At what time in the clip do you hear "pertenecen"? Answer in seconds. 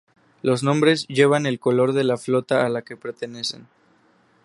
2.97-3.67